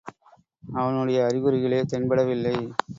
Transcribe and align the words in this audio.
அவனுடைய 0.73 1.19
அறிகுறிகளே 1.25 1.81
தென்பட 1.93 2.23
வில்லை. 2.25 2.55